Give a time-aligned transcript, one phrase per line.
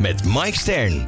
[0.00, 1.04] met Mike Stern.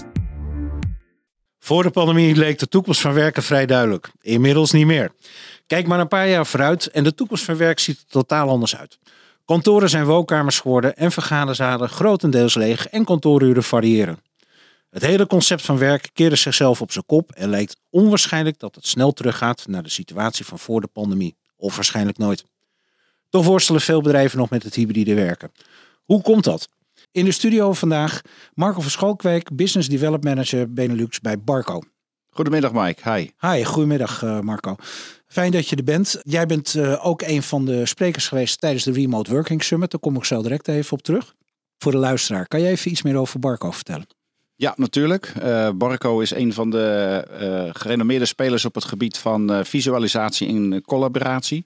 [1.59, 4.11] Voor de pandemie leek de toekomst van werken vrij duidelijk.
[4.21, 5.13] Inmiddels niet meer.
[5.67, 8.77] Kijk maar een paar jaar vooruit en de toekomst van werk ziet er totaal anders
[8.77, 8.99] uit.
[9.45, 14.23] Kantoren zijn woonkamers geworden en vergaderzalen grotendeels leeg en kantooruren variëren.
[14.91, 18.87] Het hele concept van werk keerde zichzelf op zijn kop en lijkt onwaarschijnlijk dat het
[18.87, 21.37] snel teruggaat naar de situatie van voor de pandemie.
[21.57, 22.45] Of waarschijnlijk nooit.
[23.29, 25.53] Toch worstelen veel bedrijven nog met het hybride werken.
[26.05, 26.69] Hoe komt dat?
[27.13, 28.21] In de studio vandaag
[28.55, 31.81] Marco van Schalkwijk, Business Development Manager Benelux bij Barco.
[32.31, 33.31] Goedemiddag Mike, hi.
[33.41, 34.77] Hi, goedemiddag uh, Marco.
[35.27, 36.21] Fijn dat je er bent.
[36.23, 39.91] Jij bent uh, ook een van de sprekers geweest tijdens de Remote Working Summit.
[39.91, 41.35] Daar kom ik zo direct even op terug.
[41.79, 44.07] Voor de luisteraar, kan jij even iets meer over Barco vertellen?
[44.57, 45.33] Ja, natuurlijk.
[45.43, 51.65] Uh, Barco is een van de gerenommeerde spelers op het gebied van visualisatie en collaboratie.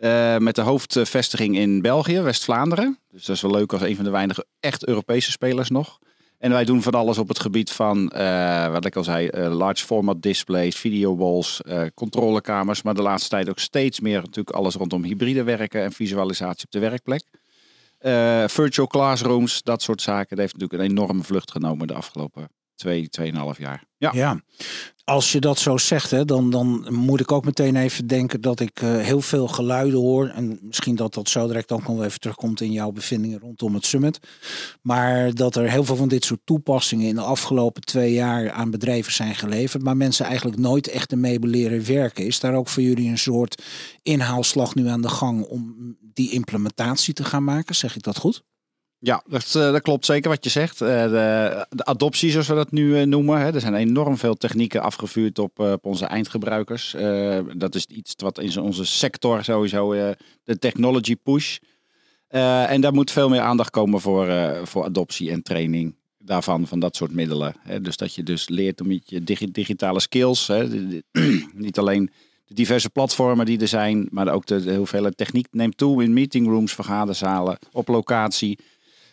[0.00, 2.98] Uh, met de hoofdvestiging in België, West-Vlaanderen.
[3.10, 5.98] Dus dat is wel leuk als een van de weinige echt Europese spelers nog.
[6.38, 9.56] En wij doen van alles op het gebied van, uh, wat ik al zei, uh,
[9.56, 11.60] large format displays, video walls,
[11.94, 12.82] controlekamers.
[12.82, 16.70] Maar de laatste tijd ook steeds meer natuurlijk alles rondom hybride werken en visualisatie op
[16.70, 17.24] de werkplek.
[18.50, 20.36] virtual classrooms, dat soort zaken.
[20.36, 23.84] Dat heeft natuurlijk een enorme vlucht genomen de afgelopen twee, tweeënhalf jaar.
[23.96, 24.10] Ja.
[24.12, 24.40] ja.
[25.10, 28.60] Als je dat zo zegt, hè, dan, dan moet ik ook meteen even denken dat
[28.60, 30.28] ik uh, heel veel geluiden hoor.
[30.28, 33.86] En misschien dat dat zo direct ook nog even terugkomt in jouw bevindingen rondom het
[33.86, 34.18] summit.
[34.82, 38.70] Maar dat er heel veel van dit soort toepassingen in de afgelopen twee jaar aan
[38.70, 39.82] bedrijven zijn geleverd.
[39.82, 42.26] Maar mensen eigenlijk nooit echt ermee leren werken.
[42.26, 43.62] Is daar ook voor jullie een soort
[44.02, 47.74] inhaalslag nu aan de gang om die implementatie te gaan maken?
[47.74, 48.42] Zeg ik dat goed?
[49.02, 50.80] Ja, dat, eh, dat, klopt zeker wat je zegt.
[50.80, 53.40] Eh, de, de, adoptie, zoals we dat nu eh, noemen.
[53.40, 56.96] Hè, er zijn enorm veel technieken afgevuurd op, op onze eindgebruikers.
[57.56, 61.58] dat is iets wat in onze sector sowieso de technology push.
[62.28, 66.96] en daar moet veel meer aandacht komen voor, voor adoptie en training daarvan, van dat
[66.96, 67.54] soort middelen.
[67.60, 67.80] Hè.
[67.80, 70.68] Dus dat je dus leert om je digitale skills, hè,
[71.54, 72.10] niet alleen
[72.46, 76.12] de diverse platformen die er zijn, maar ook de, de hoeveelheid techniek neemt toe in
[76.12, 78.58] meetingrooms, vergaderzalen, op locatie.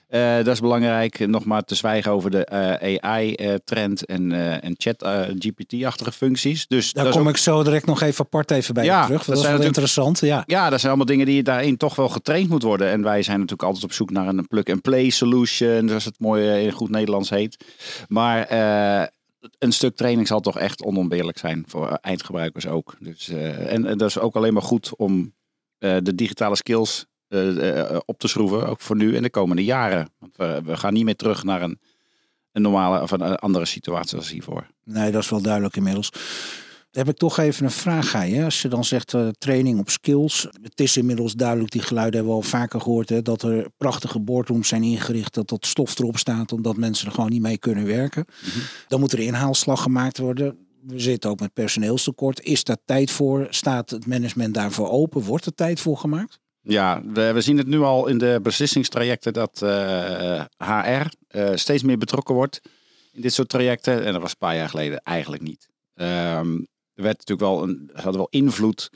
[0.09, 1.27] Uh, dat is belangrijk.
[1.27, 4.31] Nog maar te zwijgen over de uh, eh, AI-trend eh, en,
[4.61, 6.67] en chat-GPT-achtige functies.
[6.67, 9.25] Dus Daar kom ik zo direct nog even apart even bij ja, terug.
[9.25, 10.19] Dat, dat is wel interessant.
[10.19, 10.43] Ja.
[10.45, 12.89] ja, dat zijn allemaal dingen die daarin toch wel getraind moet worden.
[12.89, 16.71] En wij zijn natuurlijk altijd op zoek naar een plug-and-play solution, zoals het mooi in
[16.71, 17.65] goed Nederlands heet.
[18.07, 18.51] Maar
[19.59, 22.95] een stuk training zal toch echt onontbeerlijk zijn voor eindgebruikers ook.
[22.99, 25.33] Dus, en, en dat is ook alleen maar goed om
[25.79, 27.06] de digitale skills
[28.05, 30.09] op te schroeven, ook voor nu en de komende jaren.
[30.19, 31.79] Want we, we gaan niet meer terug naar een,
[32.51, 34.67] een normale of een andere situatie als hiervoor.
[34.83, 36.11] Nee, dat is wel duidelijk inmiddels.
[36.91, 38.43] Dan heb ik toch even een vraag aan je.
[38.43, 40.47] Als je dan zegt uh, training op skills.
[40.61, 43.09] Het is inmiddels duidelijk, die geluiden hebben we al vaker gehoord.
[43.09, 45.33] Hè, dat er prachtige boardrooms zijn ingericht.
[45.33, 48.25] Dat dat stof erop staat omdat mensen er gewoon niet mee kunnen werken.
[48.41, 48.59] Mhm.
[48.87, 50.57] Dan moet er inhaalslag gemaakt worden.
[50.81, 52.41] We zitten ook met personeelstekort.
[52.41, 53.47] Is daar tijd voor?
[53.49, 55.21] Staat het management daarvoor open?
[55.21, 56.39] Wordt er tijd voor gemaakt?
[56.67, 59.65] Ja, we, zien het nu al in de beslissingstrajecten dat HR
[60.63, 62.61] uh, uh, steeds meer betrokken wordt
[63.11, 64.05] in dit soort trajecten.
[64.05, 65.69] En dat was een paar jaar geleden eigenlijk niet.
[65.95, 68.89] Um, er werd natuurlijk wel een, hadden wel invloed,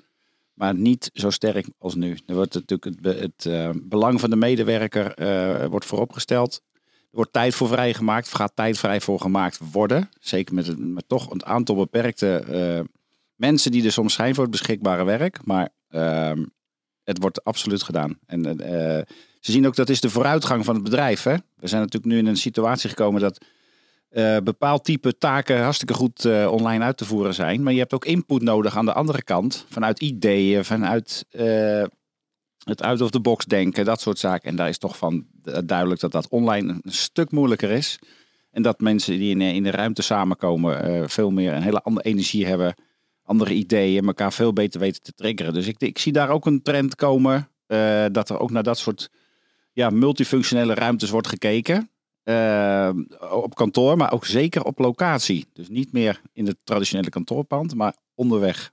[0.54, 2.18] maar niet zo sterk als nu.
[2.26, 5.14] Er wordt natuurlijk het, het uh, belang van de medewerker
[5.70, 6.62] wordt vooropgesteld.
[6.84, 10.10] Er wordt tijd voor vrijgemaakt, of gaat tijd vrij voor gemaakt worden.
[10.20, 12.44] Zeker met, toch een aantal beperkte
[13.36, 15.46] mensen die er soms zijn voor het beschikbare werk.
[15.46, 16.44] Maar ehm,
[17.12, 18.18] het wordt absoluut gedaan.
[18.26, 18.56] En uh,
[19.40, 21.24] ze zien ook dat is de vooruitgang van het bedrijf.
[21.24, 21.36] Hè?
[21.56, 23.46] We zijn natuurlijk nu in een situatie gekomen dat
[24.12, 27.63] uh, bepaald type taken hartstikke goed online uit te voeren zijn.
[27.63, 29.66] Maar je hebt ook input nodig aan de andere kant.
[29.69, 31.25] Vanuit ideeën, vanuit
[32.63, 34.50] het out of the box denken, dat soort zaken.
[34.50, 35.25] En daar is toch van
[35.66, 38.00] duidelijk dat dat online een stuk moeilijker is.
[38.52, 42.46] En dat mensen die in, in de ruimte samenkomen veel meer een hele andere energie
[42.46, 42.75] hebben
[43.31, 45.54] andere ideeën, elkaar veel beter weten te triggeren.
[45.54, 48.78] Dus ik, ik zie daar ook een trend komen uh, dat er ook naar dat
[48.78, 49.10] soort
[49.74, 51.89] ja, multifunctionele ruimtes wordt gekeken.
[52.24, 52.89] Uh,
[53.31, 55.45] op kantoor, maar ook zeker op locatie.
[55.54, 58.72] Dus niet meer in het traditionele kantoorpand, maar onderweg.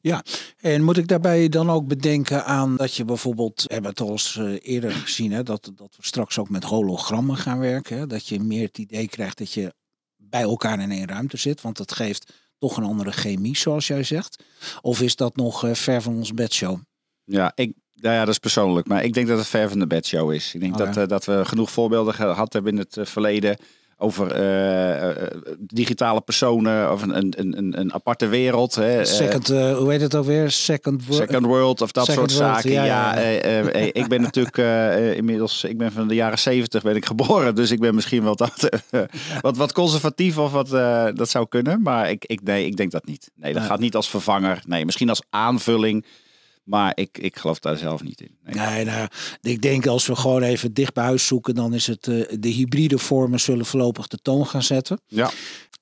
[0.00, 0.24] Ja,
[0.60, 4.10] en moet ik daarbij dan ook bedenken aan dat je bijvoorbeeld, we hebben het al
[4.10, 7.98] eens eh, eerder gezien, hè, dat, dat we straks ook met hologrammen gaan werken.
[7.98, 9.74] Hè, dat je meer het idee krijgt dat je
[10.16, 14.02] bij elkaar in één ruimte zit, want dat geeft toch een andere chemie, zoals jij
[14.02, 14.44] zegt.
[14.80, 16.78] Of is dat nog uh, ver van ons bedshow?
[17.24, 19.86] Ja, ik, nou ja, dat is persoonlijk, maar ik denk dat het ver van de
[19.86, 20.54] bedshow is.
[20.54, 23.56] Ik denk Oh, dat, eh, dat we genoeg voorbeelden gehad hebben in het eh, verleden
[23.98, 25.16] over eh, eh,
[25.58, 28.74] digitale personen of een, een, een, een aparte wereld.
[28.74, 28.98] Hè.
[28.98, 30.50] Eh, Second, eh, hoe heet het ook weer?
[30.50, 32.70] Second, wo- Second World of dat Second soort World, zaken.
[32.72, 33.22] ja, Ja, ja, ja.
[33.40, 36.82] eh, eh, eh, ik ben natuurlijk eh, eh, inmiddels, ik ben van de jaren zeventig
[36.82, 39.00] ben ik geboren, dus ik ben misschien wel wat, eh,
[39.40, 42.90] wat, wat conservatief of wat eh, dat zou kunnen, maar ik, ik, nee, ik denk
[42.90, 43.30] dat niet.
[43.34, 44.62] Nee, dat gaat niet als vervanger.
[44.66, 46.04] Nee, misschien als aanvulling,
[46.64, 48.38] maar ik, ik geloof daar zelf niet in.
[48.42, 48.54] Nee.
[48.54, 49.08] Nee, nou,
[49.42, 52.48] ik denk als we gewoon even dicht bij huis zoeken, dan is het eh, de
[52.48, 55.00] hybride vormen zullen voorlopig de toon gaan zetten.
[55.06, 55.30] Ja.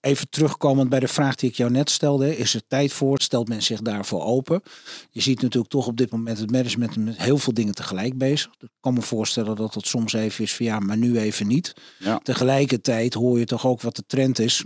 [0.00, 2.36] Even terugkomend bij de vraag die ik jou net stelde.
[2.36, 3.20] Is er tijd voor?
[3.20, 4.62] Stelt men zich daarvoor open?
[5.10, 8.50] Je ziet natuurlijk toch op dit moment het management met heel veel dingen tegelijk bezig.
[8.58, 11.72] Ik kan me voorstellen dat het soms even is van ja, maar nu even niet.
[11.98, 12.18] Ja.
[12.18, 14.64] Tegelijkertijd hoor je toch ook wat de trend is.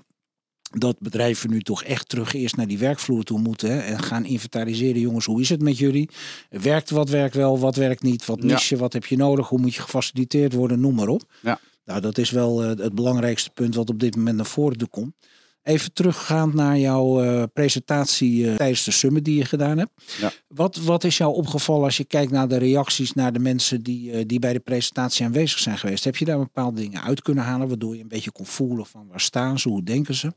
[0.71, 3.71] Dat bedrijven nu toch echt terug eerst naar die werkvloer toe moeten.
[3.71, 5.01] Hè, en gaan inventariseren.
[5.01, 6.11] Jongens, hoe is het met jullie?
[6.51, 8.27] Werkt wat werkt wel, wat werkt niet?
[8.27, 9.49] Wat mis je, wat heb je nodig?
[9.49, 10.81] Hoe moet je gefaciliteerd worden?
[10.81, 11.23] Noem maar op.
[11.43, 11.61] Ja.
[11.87, 14.89] Nou, dat is wel eh, het belangrijkste punt wat op dit moment naar voren toe
[14.89, 15.15] komt.
[15.63, 19.91] Even teruggaand naar jouw eh, presentatie eh, tijdens de summit die je gedaan hebt.
[20.21, 20.33] Ja.
[20.49, 24.27] Wat, wat is jou opgevallen als je kijkt naar de reacties naar de mensen die,
[24.27, 26.05] die bij de presentatie aanwezig zijn geweest?
[26.05, 29.07] Heb je daar bepaalde dingen uit kunnen halen waardoor je een beetje kon voelen van
[29.09, 30.33] waar staan ze, hoe denken ze?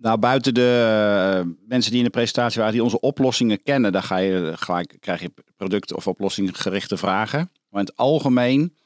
[0.00, 4.02] Nou, buiten de eh, mensen die in de presentatie waren, die onze oplossingen kennen, daar
[4.02, 7.50] ga je gelijk, krijg je product- of oplossingsgerichte vragen.
[7.68, 8.76] Maar in het algemeen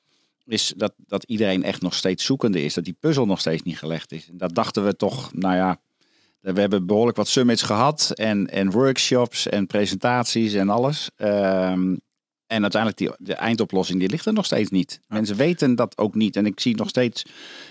[0.46, 2.74] is dat, dat iedereen echt nog steeds zoekende is.
[2.74, 4.28] Dat die puzzel nog steeds niet gelegd is.
[4.28, 5.80] En dat dachten we toch, nou ja,
[6.40, 11.10] we hebben behoorlijk wat summits gehad en, en workshops en presentaties en alles.
[11.16, 11.96] Ehm,
[12.54, 15.00] en uiteindelijk die, de eindoplossing, die ligt er nog steeds niet.
[15.08, 16.36] Mensen weten dat ook niet.
[16.36, 17.24] En ik zie nog steeds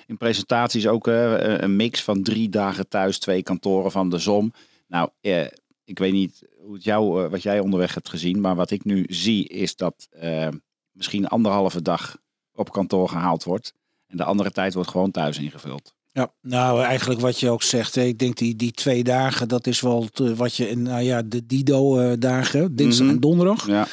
[0.08, 4.54] in presentaties ook eh, een mix van drie dagen thuis, twee kantoren van de ZOM.
[4.88, 5.46] Nou, eh,
[5.86, 8.84] ik weet niet hoe het jou, eh, wat jij onderweg hebt gezien, maar wat ik
[8.84, 10.48] nu zie is dat eh,
[10.92, 12.18] misschien anderhalve dag
[12.54, 13.74] op kantoor gehaald wordt.
[14.08, 15.96] En de andere tijd wordt gewoon thuis ingevuld.
[16.14, 17.96] Ja, nou eigenlijk wat je ook zegt.
[17.96, 21.02] hè, Ik denk die, die twee dagen, dat is wel te- wat je in nou
[21.04, 23.16] ja, de Dido-dagen, dinsdag Mhm.
[23.16, 23.68] en donderdag.
[23.68, 23.88] Ja,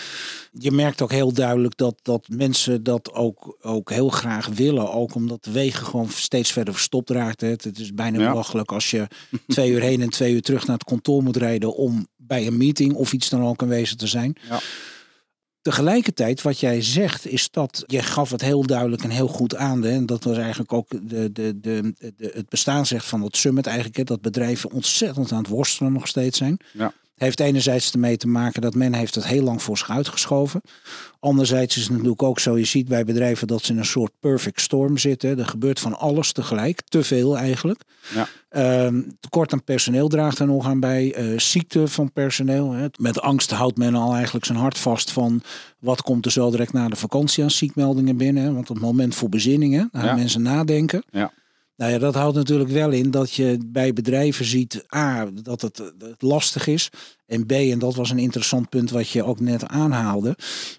[0.53, 4.93] Je merkt ook heel duidelijk dat, dat mensen dat ook, ook heel graag willen.
[4.93, 7.41] Ook omdat de wegen gewoon steeds verder verstopt raakt.
[7.41, 7.49] hè.
[7.49, 8.31] Het is bijna Ja.
[8.31, 9.07] belachelijk als je
[9.49, 12.57] twee uur heen en twee uur terug naar het kantoor moet rijden om bij een
[12.57, 14.37] meeting of iets dan ook aanwezig te zijn.
[14.49, 14.61] Ja.
[15.63, 19.83] Tegelijkertijd, wat jij zegt, is dat je gaf het heel duidelijk en heel goed aan.
[19.83, 19.91] Hè?
[19.91, 23.97] En dat was eigenlijk ook de, de, de, de, het bestaansrecht van het summit eigenlijk.
[23.97, 24.05] Hè?
[24.05, 26.57] Dat bedrijven ontzettend aan het worstelen nog steeds zijn.
[26.73, 26.93] Ja.
[27.21, 30.61] Heeft enerzijds ermee te maken dat men heeft het heel lang voor zich uitgeschoven.
[31.19, 34.13] Anderzijds is het natuurlijk ook zo, je ziet bij bedrijven dat ze in een soort
[34.21, 35.39] perfect storm zitten.
[35.39, 37.83] Er gebeurt van alles tegelijk, te veel eigenlijk.
[38.15, 38.29] Ja.
[38.49, 41.15] Ehm, tekort aan personeel draagt er nog aan bij.
[41.15, 42.73] Eh, ziekte van personeel.
[42.73, 42.87] Hè.
[42.99, 45.43] Met angst houdt men al eigenlijk zijn hart vast van
[45.79, 48.43] wat komt er zo direct na de vakantie aan ziekmeldingen binnen.
[48.43, 48.53] Hè.
[48.53, 50.09] Want op het moment voor bezinningen, daar Ja.
[50.09, 51.03] gaan mensen nadenken.
[51.11, 51.33] Ja.
[51.81, 55.79] Nou ja, dat houdt natuurlijk wel in dat je bij bedrijven ziet, A, dat het,
[55.99, 56.89] het lastig is.
[57.27, 60.37] En B, en dat was een interessant punt wat je ook net aanhaalde.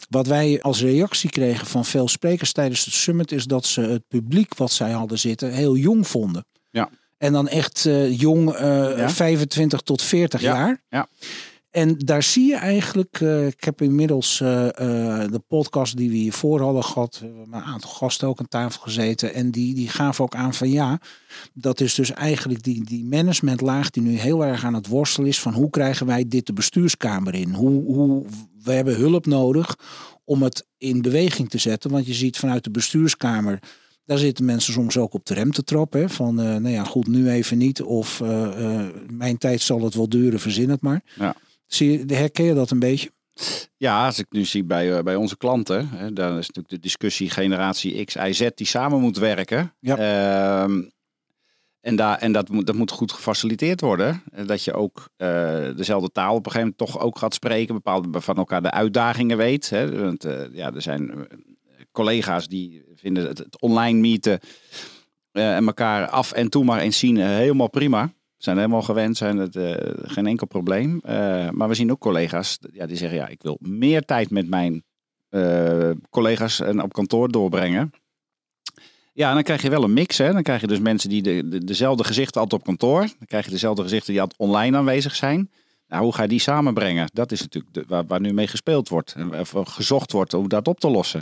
[0.09, 4.07] Wat wij als reactie kregen van veel sprekers tijdens het summit, is dat ze het
[4.07, 6.45] publiek wat zij hadden zitten heel jong vonden.
[6.71, 6.89] Ja.
[7.17, 9.09] En dan echt eh, jong, eh, Ja.
[9.09, 10.53] 25 tot 40 Ja.
[10.55, 10.81] jaar.
[10.89, 11.07] Ja.
[11.71, 16.15] En daar zie je eigenlijk, eh, ik heb inmiddels eh, eh, de podcast die we
[16.15, 19.33] hiervoor hadden gehad, we hebben een aantal gasten ook aan tafel gezeten.
[19.33, 20.99] En die, die gaven ook aan van ja,
[21.53, 25.39] dat is dus eigenlijk die, die managementlaag die nu heel erg aan het worstelen is
[25.39, 27.53] van hoe krijgen wij dit de bestuurskamer in?
[27.53, 28.25] Hoe, hoe,
[28.63, 29.75] we hebben hulp nodig
[30.23, 31.91] om het in beweging te zetten.
[31.91, 33.59] Want je ziet vanuit de bestuurskamer,
[34.05, 36.09] daar zitten mensen soms ook op de rem te trappen.
[36.09, 37.81] Van nou ja, goed, nu even niet.
[37.81, 38.21] Of
[39.09, 41.01] mijn tijd zal het wel duren, verzin het maar.
[41.15, 41.35] Ja.
[41.73, 43.11] Zie je, herken je dat een beetje?
[43.77, 46.79] Ja, als ik nu zie bij, eh, bij onze klanten, hè, dan is natuurlijk de
[46.79, 49.75] discussie generatie X, Y, Z die samen moet werken.
[49.79, 49.97] Ja.
[49.97, 50.81] Ehm,
[51.81, 54.23] en daar, en dat, moet, dat moet goed gefaciliteerd worden.
[54.31, 57.75] Eh, Dat je ook eh, dezelfde taal op een gegeven moment toch ook gaat spreken.
[57.75, 59.69] Bepaalde van elkaar de uitdagingen weet.
[59.69, 60.01] Hè.
[60.01, 61.27] Want ja, er zijn
[61.91, 64.39] collega's die vinden het, het online meeten
[65.31, 68.13] en elkaar af en toe maar eens zien helemaal prima.
[68.43, 70.99] Zijn helemaal gewend, zijn het eh, geen enkel probleem.
[71.03, 74.49] Eh, maar we zien ook collega's ja, die zeggen: ja, ik wil meer tijd met
[74.49, 74.83] mijn
[75.29, 77.91] eh, collega's en op kantoor doorbrengen.
[79.13, 80.17] Ja, en dan krijg je wel een mix.
[80.17, 80.33] Hè?
[80.33, 82.99] Dan krijg je dus mensen die de, de- dezelfde gezichten altijd op kantoor.
[82.99, 85.51] Dan krijg je dezelfde gezichten die altijd online aanwezig zijn.
[85.87, 87.09] Nou, hoe ga je die samenbrengen?
[87.13, 89.15] Dat is natuurlijk de, waar, waar nu mee gespeeld wordt.
[89.17, 91.21] En gezocht wordt om dat op te lossen.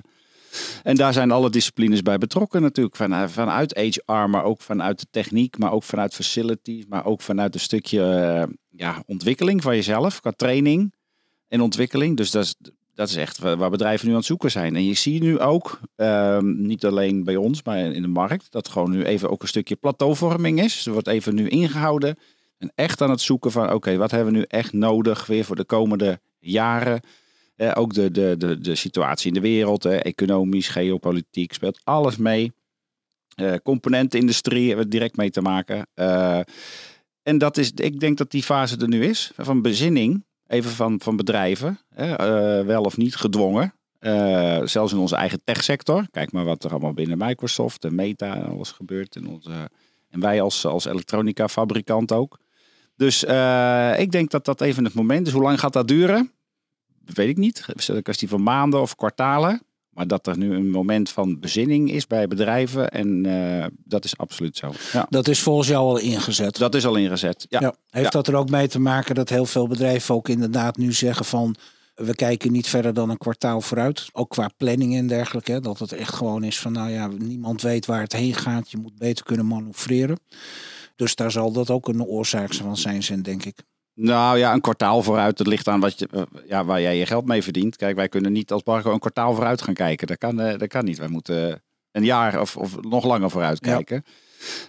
[0.83, 2.95] En daar zijn alle disciplines bij betrokken natuurlijk.
[2.95, 7.21] Van, eh, vanuit HR, maar ook vanuit de techniek, maar ook vanuit facilities, maar ook
[7.21, 7.99] vanuit een stukje
[8.47, 10.93] uh, ja, ontwikkeling van jezelf, qua training
[11.47, 12.17] en ontwikkeling.
[12.17, 12.55] Dus dat is,
[12.93, 14.75] dat is echt waar bedrijven nu aan het zoeken zijn.
[14.75, 18.67] En je ziet nu ook, um, niet alleen bij ons, maar in de markt, dat
[18.67, 20.85] gewoon nu even ook een stukje plateauvorming is.
[20.85, 22.17] Er wordt even nu ingehouden
[22.57, 25.55] en echt aan het zoeken van, oké, wat hebben we nu echt nodig weer voor
[25.55, 27.01] de komende jaren?
[27.59, 32.17] Eh, ook de, de, de, de situatie in de wereld, eh, economisch, geopolitiek, speelt alles
[32.17, 32.51] mee.
[33.35, 35.87] Uh, componentenindustrie hebben we direct mee te maken.
[35.95, 36.39] Uh,
[37.23, 40.99] en dat is, ik denk dat die fase er nu is, van bezinning, even van,
[41.01, 41.79] van bedrijven,
[42.65, 43.73] wel of niet gedwongen.
[44.63, 46.07] zelfs in onze eigen techsector.
[46.11, 49.15] Kijk maar wat er allemaal binnen Microsoft en Meta en alles gebeurt.
[49.15, 49.69] In onze,
[50.09, 52.39] en wij als, als elektronica fabrikant ook.
[52.95, 53.23] Dus
[53.97, 55.33] ik denk dat dat even het moment is.
[55.33, 56.31] Hoe lang gaat dat duren?
[57.13, 57.65] Weet ik niet.
[57.73, 59.61] Is een kwestie van maanden of kwartalen?
[59.89, 62.89] Maar dat er nu een moment van bezinning is bij bedrijven.
[62.89, 64.71] En uh, dat is absoluut zo.
[64.91, 65.05] Ja.
[65.09, 66.57] Dat is volgens jou al ingezet?
[66.57, 67.59] Dat is al ingezet, ja.
[67.59, 67.75] ja.
[67.89, 68.11] Heeft ja.
[68.11, 71.55] dat er ook mee te maken dat heel veel bedrijven ook inderdaad nu zeggen van...
[71.95, 74.09] We kijken niet verder dan een kwartaal vooruit.
[74.11, 75.51] Ook qua planning en dergelijke.
[75.51, 78.71] Hè, dat het echt gewoon is van, nou ja, niemand weet waar het heen gaat.
[78.71, 80.19] Je moet beter kunnen manoeuvreren.
[80.95, 83.63] Dus daar zal dat ook een oorzaak van zijn, denk ik.
[84.01, 85.37] Nou ja, een kwartaal vooruit.
[85.37, 87.75] Dat ligt aan wat je, eh, ja, waar jij je geld mee verdient.
[87.75, 90.07] Kijk, wij kunnen niet als Barco een kwartaal vooruit gaan kijken.
[90.07, 90.97] Dat kan, eh, dat kan niet.
[90.97, 94.03] Wij moeten een jaar of, of nog langer vooruit kijken.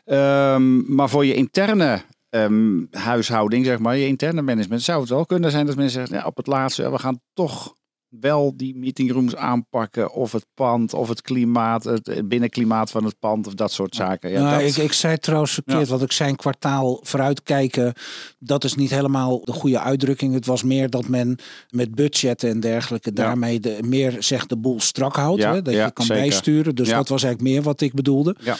[0.05, 0.55] Ja.
[0.55, 5.27] Um, maar voor je interne um, huishouding, zeg maar, je interne management, zou het wel
[5.27, 7.75] kunnen zijn dat mensen zeggen, ja, op het laatste, we gaan toch
[8.11, 10.13] wel die meetingrooms aanpakken.
[10.13, 14.31] Of het pand, of het klimaat, het binnenklimaat van het pand, of dat soort zaken.
[14.31, 15.91] Ja, nou, ik, ik zei trouwens verkeerd, ja.
[15.91, 17.93] want ik zei een kwartaal vooruitkijken.
[18.39, 20.35] Dat is niet helemaal de goede uitdrukking.
[20.35, 21.39] Het was meer dat men
[21.69, 25.43] met budgetten en dergelijke daarmee de, meer zegt de boel strak houdt.
[25.43, 26.23] Hè, dat je kan zeker.
[26.23, 26.75] bijsturen.
[26.75, 28.37] Dus dat was eigenlijk meer wat ik bedoelde.
[28.41, 28.57] Ja.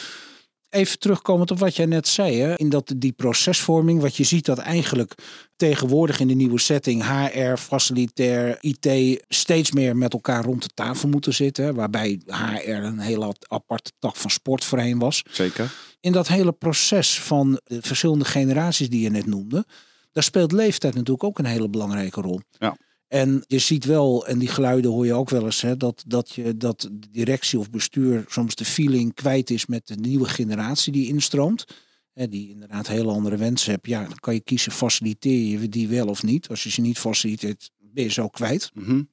[0.71, 2.55] Even terugkomend op wat jij net zei, hè?
[2.55, 5.13] in dat die procesvorming, wat je ziet dat eigenlijk
[5.55, 11.09] tegenwoordig in de nieuwe setting HR, facilitair, IT steeds meer met elkaar rond de tafel
[11.09, 15.23] moeten zitten, waarbij HR een hele aparte tak van sport voorheen was.
[15.31, 15.71] Zeker.
[15.99, 19.65] In dat hele proces van de verschillende generaties die je net noemde,
[20.11, 22.39] daar speelt leeftijd natuurlijk ook een hele belangrijke rol.
[22.59, 22.77] Ja.
[23.11, 26.31] En je ziet wel, en die geluiden hoor je ook wel eens, hè, dat, dat,
[26.31, 30.91] je, dat de directie of bestuur soms de feeling kwijt is met de nieuwe generatie
[30.91, 31.65] die instroomt.
[32.13, 33.87] Hè, die inderdaad hele andere wensen hebt.
[33.87, 36.49] Ja, dan kan je kiezen, faciliteer je die wel of niet.
[36.49, 38.71] Als je ze niet faciliteert, ben je zo kwijt.
[38.73, 39.09] Mm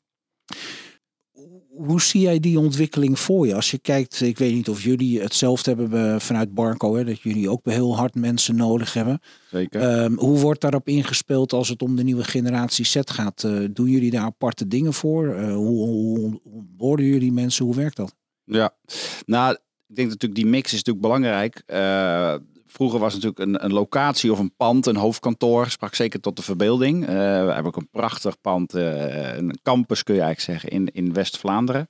[1.86, 3.54] hoe zie jij die ontwikkeling voor je?
[3.54, 7.50] Als je kijkt, ik weet niet of jullie hetzelfde hebben vanuit Barco, hè, dat jullie
[7.50, 9.20] ook heel hard mensen nodig hebben.
[9.50, 10.02] Zeker.
[10.02, 13.42] Um, hoe wordt daarop ingespeeld als het om de nieuwe generatie set gaat?
[13.42, 15.26] Uh, doen jullie daar aparte dingen voor?
[15.26, 16.40] Uh, hoe, hoe,
[16.76, 17.64] hoe jullie mensen?
[17.64, 18.14] Hoe werkt dat?
[18.44, 18.74] Ja,
[19.26, 19.52] nou,
[19.88, 21.62] ik denk natuurlijk die mix is natuurlijk belangrijk.
[21.66, 22.34] Uh,
[22.78, 26.42] Vroeger was natuurlijk een, een, locatie of een pand, een hoofdkantoor, sprak zeker tot de
[26.42, 27.02] verbeelding.
[27.02, 27.12] Uh, we
[27.52, 31.88] hebben ook een prachtig pand, uh, een campus kun je eigenlijk zeggen, in, in West-Vlaanderen.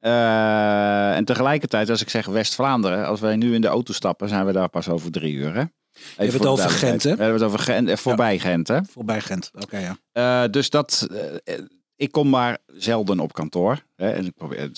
[0.00, 4.46] Uh, en tegelijkertijd, als ik zeg West-Vlaanderen, als wij nu in de auto stappen, zijn
[4.46, 5.54] we daar pas over drie uur.
[5.54, 5.60] Hè?
[5.60, 5.70] Even
[6.16, 7.16] je hebt het over Gent, hè?
[7.16, 8.40] We hebben het over Gent, voorbij ja.
[8.40, 8.84] Gent, hè?
[8.84, 10.48] Voorbij Gent, oké, okay, ja.
[10.48, 11.08] dus dat,
[11.96, 13.82] ik kom maar zelden op kantoor.
[13.96, 14.10] Hè?
[14.10, 14.70] En ik probeer,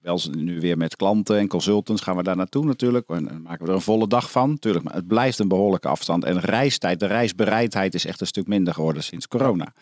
[0.00, 3.08] wel nu weer met klanten en consultants gaan we daar naartoe natuurlijk.
[3.08, 4.58] En dan maken we er een volle dag van.
[4.58, 6.24] Tuurlijk, maar het blijft een behoorlijke afstand.
[6.24, 9.72] En reistijd, de reisbereidheid is echt een stuk minder geworden sinds corona.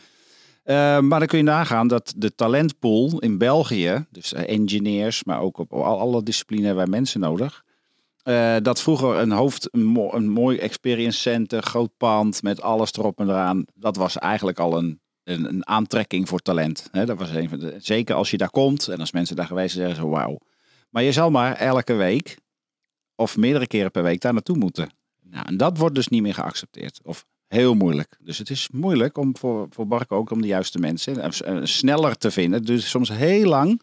[0.65, 5.41] Uh, maar dan kun je nagaan dat de talentpool in België, dus uh, engineers, maar
[5.41, 7.65] ook op al, alle disciplines hebben wij mensen nodig.
[8.25, 13.29] Uh, dat vroeger een hoofd, een mooi experience center, groot pand met alles erop en
[13.29, 13.65] eraan.
[13.75, 16.89] Dat was eigenlijk al een een, een aantrekking voor talent.
[16.93, 19.75] dat was een van de, zeker als je daar komt en als mensen daar geweest
[19.75, 20.39] zijn, zeggen ze wauw.
[20.91, 22.39] Maar je zal maar elke week
[23.15, 24.91] of meerdere keren per week daar naartoe moeten.
[25.23, 27.01] Nou, en dat wordt dus niet meer geaccepteerd.
[27.03, 28.17] Of heel moeilijk.
[28.21, 32.17] Dus het is moeilijk om voor, voor Barco ook om de juiste mensen uh, sneller
[32.17, 32.65] te vinden.
[32.65, 33.83] Dus soms heel lang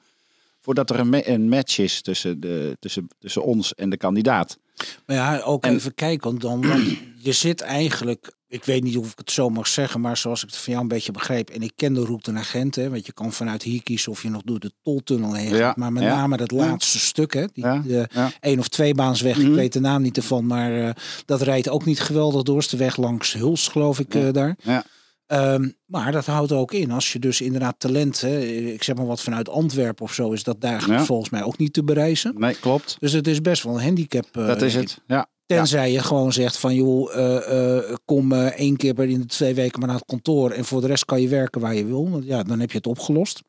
[0.61, 4.57] voordat er een, een match is tussen, de, tussen, tussen ons en de kandidaat.
[5.05, 9.11] Maar ja, ook even kijken, want dan, want je zit eigenlijk ik weet niet of
[9.11, 11.49] ik het zo mag zeggen, maar zoals ik het van jou een beetje begreep.
[11.49, 14.23] En ik ken de route naar Gent, hè, want je kan vanuit hier kiezen of
[14.23, 15.57] je nog door de toltunnel heen gaat.
[15.57, 18.07] Ja, maar met name dat laatste stuk, hè, die, de
[18.39, 19.55] één of twee baansweg, mm ik mhm.
[19.55, 20.89] weet de naam niet ervan, maar uh,
[21.25, 22.57] dat rijdt ook niet geweldig door.
[22.57, 24.55] is de weg langs Huls, geloof ik, uh, daar.
[25.27, 29.05] Um, maar dat houdt ook in, als je dus inderdaad talent, hè, ik zeg maar
[29.05, 32.33] wat vanuit Antwerpen of zo, is dat daar volgens mij ook niet te bereizen.
[32.37, 32.97] Nee, klopt.
[32.99, 34.37] Dus het is best wel een handicap.
[34.37, 35.27] Uh, dat is het, ja.
[35.45, 39.25] Tenzij je gewoon zegt van joh, eh, eh, kom eh, één keer per in de
[39.25, 41.85] twee weken maar naar het kantoor en voor de rest kan je werken waar je
[41.85, 42.09] wil.
[42.09, 43.43] Want ja, dan heb je het opgelost.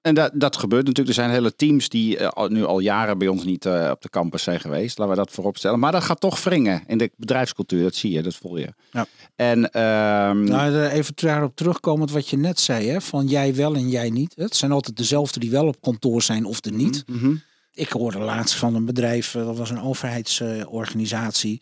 [0.00, 1.16] En dat, dat gebeurt natuurlijk.
[1.16, 4.60] Er zijn hele teams die nu al jaren bij ons niet op de campus zijn
[4.60, 4.98] geweest.
[4.98, 5.78] Laten we dat voorop stellen.
[5.78, 7.82] Maar dat gaat toch wringen in de bedrijfscultuur.
[7.82, 8.68] Dat zie je, dat voel je.
[8.90, 9.06] Ja.
[9.36, 13.88] En ehm, Nou, even daarop terugkomend wat je net zei, hè, van jij wel en
[13.88, 14.32] jij niet.
[14.36, 17.04] Het zijn altijd dezelfde die wel op kantoor zijn of er niet.
[17.06, 17.34] mhm.
[17.74, 21.60] Ik hoorde laatst van een bedrijf, eh, dat was een overheidsorganisatie.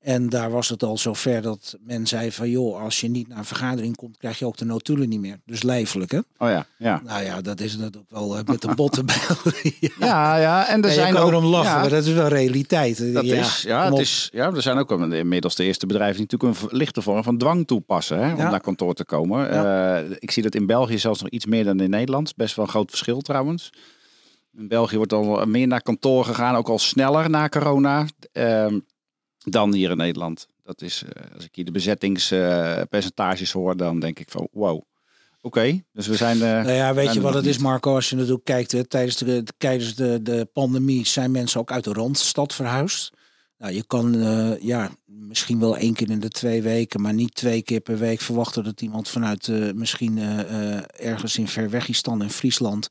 [0.00, 3.38] en daar was het al zover dat men zei van joh, als je niet naar
[3.38, 5.40] een vergadering komt, krijg je ook de notulen niet meer.
[5.44, 6.18] Dus lijfelijk hè.
[6.18, 7.00] Oh ja, ja.
[7.04, 9.16] Nou ja, dat is natuurlijk wel eh, met de botten bij.
[9.80, 9.88] ja.
[9.98, 10.68] Ja, ja.
[10.68, 13.12] En er Ja, zijn ook, erom lachen, ja, maar dat is wel realiteit.
[13.14, 16.26] Dat ja, is, ja, het is, ja, er zijn ook inmiddels de eerste bedrijven die
[16.30, 19.50] natuurlijk een lichte vorm van dwang toepassen hè, om naar kantoor te komen.
[19.50, 22.36] Eh, ik zie dat in België zelfs nog iets meer dan in Nederland.
[22.36, 23.70] Best wel een groot verschil trouwens.
[24.56, 28.78] In België wordt al meer naar kantoor gegaan, ook al sneller na corona, ehm,
[29.38, 30.46] dan hier in Nederland.
[30.62, 34.82] Dat is, eh, als ik hier de bezettingspercentages hoor, dan denk ik van wow.
[35.42, 36.36] Oké, dus we zijn...
[36.36, 37.58] eh, Nou ja, weet je wat het is.
[37.58, 37.94] Marco?
[37.94, 41.84] Als je natuurlijk kijkt, hè, tijdens, de, tijdens de, de pandemie zijn mensen ook uit
[41.84, 43.12] de Randstad verhuisd.
[43.58, 47.34] Nou, je kan eh, ja, misschien wel één keer in de twee weken, maar niet
[47.34, 50.18] twee keer per week verwachten dat iemand vanuit misschien
[50.98, 52.88] ergens in Verwegistan in Friesland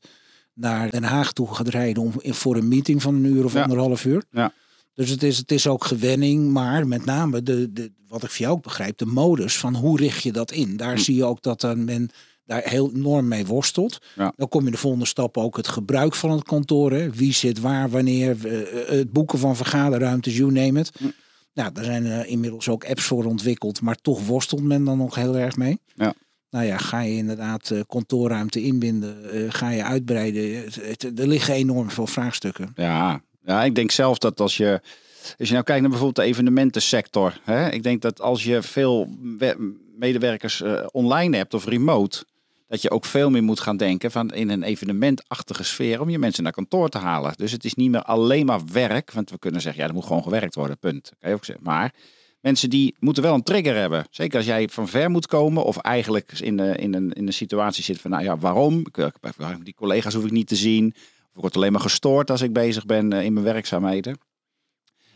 [0.60, 3.62] naar Den Haag toe gaat rijden om, voor een meeting van een uur of Ja.
[3.62, 4.22] anderhalf uur.
[4.30, 4.52] Ja.
[4.94, 8.44] Dus het is, het is ook gewenning, maar met name de, de, wat ik van
[8.44, 10.76] jou ook begrijp, de modus van hoe richt je dat in.
[10.76, 11.00] Daar Hm.
[11.00, 12.08] zie je ook dat dan men
[12.44, 13.98] daar heel enorm mee worstelt.
[14.16, 14.32] Ja.
[14.36, 16.92] Dan kom je de volgende stap ook het gebruik van het kantoor.
[16.92, 17.10] Hè.
[17.10, 20.90] Wie zit waar, wanneer, eh, eh, het boeken van vergaderruimtes, you name it.
[20.98, 21.04] Hm.
[21.54, 25.14] Nou, daar zijn eh, inmiddels ook apps voor ontwikkeld, maar toch worstelt men dan nog
[25.14, 25.78] heel erg mee.
[25.94, 26.14] Ja.
[26.50, 30.64] Nou ja, ga je inderdaad eh, kantoorruimte inbinden, eh, ga je uitbreiden.
[31.16, 32.72] Er liggen enorm veel vraagstukken.
[32.74, 34.80] Ja, ja, ik denk zelf dat als je,
[35.38, 37.40] als je nou kijkt naar bijvoorbeeld de evenementensector.
[37.44, 42.24] Hè, ik denk dat als je veel we- medewerkers eh, online hebt of remote,
[42.68, 46.18] dat je ook veel meer moet gaan denken van in een evenementachtige sfeer om je
[46.18, 47.32] mensen naar kantoor te halen.
[47.36, 50.04] Dus het is niet meer alleen maar werk, want we kunnen zeggen, ja, er moet
[50.06, 51.12] gewoon gewerkt worden, punt.
[51.18, 51.64] Kan je ook zeggen.
[51.64, 51.92] Maar
[52.40, 54.06] mensen die moeten wel een trigger hebben.
[54.10, 57.32] Zeker als jij van ver moet komen of eigenlijk in, de, in, een, in een
[57.32, 58.78] situatie zit van, nou ja, waarom?
[58.78, 60.86] Ik, ik- Die collega's hoef ik niet te zien.
[60.96, 64.18] Of ik word alleen maar gestoord als ik bezig ben eh, in mijn werkzaamheden.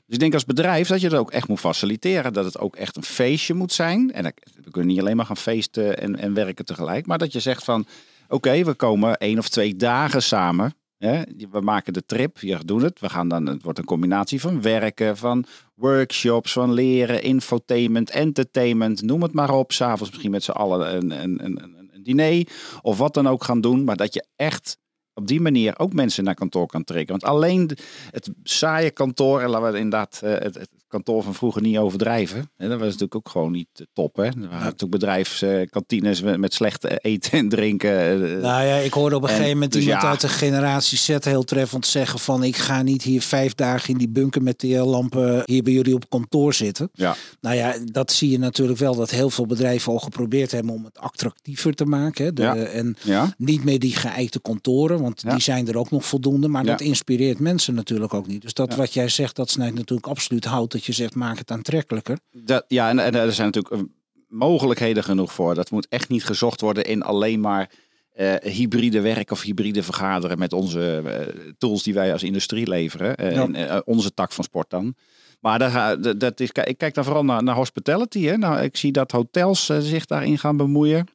[0.06, 2.32] Dus ik denk als bedrijf dat je dat ook echt moet faciliteren.
[2.32, 4.12] Dat het ook echt een feestje moet zijn.
[4.12, 4.24] En
[4.64, 7.06] we kunnen niet alleen maar gaan feesten en, en werken tegelijk.
[7.06, 7.86] Maar dat je zegt van,
[8.28, 10.74] oké, we komen één of twee dagen samen.
[10.98, 13.00] We maken de trip, we doen het.
[13.00, 19.02] We gaan dan, het wordt een combinatie van werken, van workshops, van leren, infotainment, entertainment.
[19.02, 19.72] Noem het maar op.
[19.72, 22.46] S'avonds misschien met z'n allen een, een, een, een diner.
[22.82, 23.84] Of wat dan ook gaan doen.
[23.84, 24.78] Maar dat je echt
[25.14, 27.18] op die manier ook mensen naar kantoor kan trekken.
[27.18, 27.70] Want alleen
[28.10, 32.50] het saaie kantoor, en laten we inderdaad eh, het kantoor van vroeger niet overdrijven.
[32.56, 34.16] Hè, dat was natuurlijk ook gewoon niet eh, top.
[34.16, 34.24] Hè?
[34.24, 37.90] Er waren natuurlijk bedrijfskantines met, met slecht eten en drinken.
[37.90, 40.08] eh, Nou ja, ik hoorde op een En gegeven moment dus iemand ja.
[40.08, 43.98] uit de generatie Z heel treffend zeggen van ik ga niet hier vijf dagen in
[43.98, 46.90] die bunker met die eh, lampen hier bij jullie op kantoor zitten.
[46.92, 47.16] Ja.
[47.40, 50.84] Nou ja, dat zie je natuurlijk wel dat heel veel bedrijven al geprobeerd hebben om
[50.84, 52.24] het attractiever te maken.
[52.24, 52.32] Hè.
[52.32, 52.54] De, Ja.
[52.54, 56.48] En ja, niet meer die geëikte kantoren, want die zijn er ook nog voldoende.
[56.48, 58.42] Maar dat inspireert mensen natuurlijk ook niet.
[58.42, 60.72] Dus dat wat jij zegt, dat snijdt natuurlijk absoluut hout.
[60.72, 62.18] Dat je zegt, maak het aantrekkelijker.
[62.30, 63.88] dat, ja en, en er zijn natuurlijk eh,
[64.28, 65.54] mogelijkheden genoeg voor.
[65.54, 67.70] Dat moet echt niet gezocht worden in alleen maar
[68.12, 73.34] eh, hybride werk of hybride vergaderen met onze eh, tools die wij als industrie leveren.
[73.34, 73.48] Ja.
[73.52, 74.94] en, onze tak van sport dan.
[75.40, 75.58] Maar
[76.02, 78.22] dat- dat is, ik kijk dan vooral naar, naar hospitality.
[78.24, 78.36] Hè.
[78.36, 81.06] Nou, ik zie dat hotels zich daarin gaan bemoeien.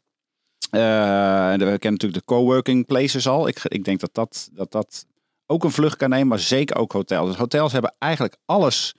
[0.69, 3.47] En we kennen natuurlijk de coworking places al.
[3.47, 5.05] Ik, ik denk dat dat, dat dat
[5.45, 7.27] ook een vlucht kan nemen, maar zeker ook hotels.
[7.27, 8.95] Dus hotels hebben eigenlijk alles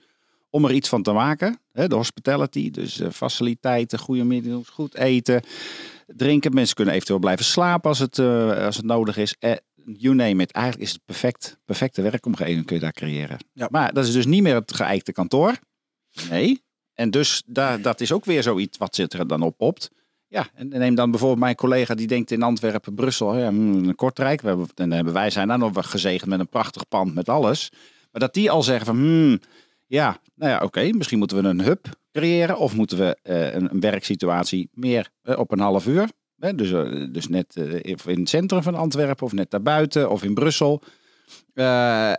[0.51, 1.59] om er iets van te maken.
[1.71, 5.43] Hè, de hospitality, dus eh, faciliteiten, goede middelen, goed eten,
[6.07, 6.53] drinken.
[6.53, 9.35] Mensen kunnen eventueel blijven slapen als het, eh, als het nodig is.
[9.39, 9.51] Eh,
[9.85, 10.51] you name it.
[10.51, 13.37] Eigenlijk is het perfect, perfecte werkomgeving kun je daar creëren.
[13.53, 13.67] Ja.
[13.71, 15.59] Maar dat is dus niet meer het geëikte kantoor.
[16.29, 16.61] Nee.
[16.93, 19.91] En dus daar, dat is ook weer zoiets wat zit er dan op popt.
[20.27, 23.95] Ja, en neem dan bijvoorbeeld mijn collega die denkt in Antwerpen, Brussel, ja, hmm, een
[23.95, 24.41] Kortrijk.
[24.41, 27.13] We hebben, en dan hebben wij zijn dan nog wel gezegend met een prachtig pand
[27.13, 27.71] met alles.
[28.11, 29.39] Maar dat die al zeggen van, hmm,
[29.91, 32.57] ja, nou ja, oké, misschien moeten we een hub creëren.
[32.57, 36.09] Of moeten we eh, een, werksituatie meer eh, op een half uur.
[36.37, 37.55] Hè, dus, eh, dus net
[38.01, 40.81] in het centrum van Antwerpen of net daarbuiten of in Brussel.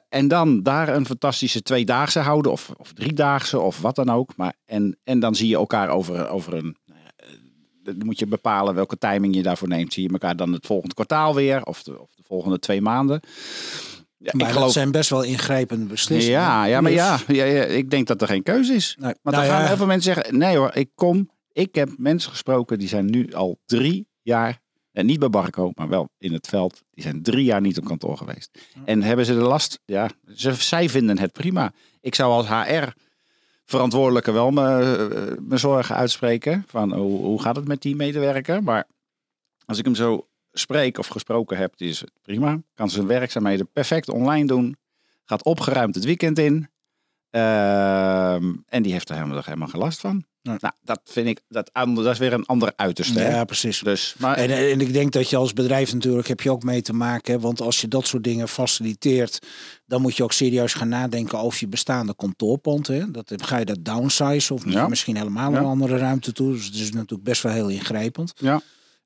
[0.08, 4.36] En dan daar een fantastische tweedaagse houden of, of driedaagse of wat dan ook.
[4.36, 6.76] Maar, en, en dan zie je elkaar over, over een...
[6.86, 7.00] nou
[7.82, 9.92] Dan moet je bepalen welke timing je daarvoor neemt.
[9.92, 13.20] Zie je elkaar dan het volgende kwartaal weer of de, of de volgende twee maanden.
[14.22, 14.72] Ja, maar ik dat geloof...
[14.72, 16.40] zijn best wel ingrijpende beslissingen.
[16.40, 18.96] Ja, ja, maar Dus- ja, ja, ja, ik denk dat er geen keuze is.
[18.98, 21.30] Nee, Want nou dan gaan heel veel mensen zeggen, nee hoor, ik kom.
[21.52, 24.60] Ik heb mensen gesproken die zijn nu al drie jaar,
[24.92, 26.82] en niet bij Barco, maar wel in het veld.
[26.90, 28.50] Die zijn drie jaar niet op kantoor geweest.
[28.84, 31.72] En hebben ze de last, ja, ze, zij vinden het prima.
[32.00, 32.88] Ik zou als HR
[33.64, 36.64] verantwoordelijke wel me- mijn zorgen uitspreken.
[36.66, 38.62] Van hoe, hoe gaat het met die medewerker?
[38.62, 38.86] Maar
[39.64, 42.60] als ik hem zo spreek of gesproken heb, is het prima.
[42.74, 44.76] Kan zijn werkzaamheden perfect online doen.
[45.24, 46.68] Gaat opgeruimd het weekend in.
[47.30, 50.24] Ehm, en die heeft er helemaal, helemaal geen last van.
[50.42, 53.20] Nou, dat vind ik, dat, ander- dat is weer een ander uiterste.
[53.20, 53.30] hè?
[53.30, 53.80] Ja, precies.
[53.80, 56.82] Dus, maar, En, en ik denk dat je als bedrijf natuurlijk heb je ook mee
[56.82, 57.34] te maken.
[57.34, 59.46] hè, Want als je dat soort dingen faciliteert,
[59.86, 62.86] dan moet je ook serieus gaan nadenken over je bestaande kantoorpand.
[62.86, 63.10] Hè.
[63.10, 64.88] Dat, ga je dat downsize of Ja.
[64.88, 65.58] misschien helemaal Ja.
[65.58, 66.52] een andere ruimte toe.
[66.52, 68.32] Dus het is natuurlijk best wel heel ingrijpend.
[68.36, 68.60] Ja.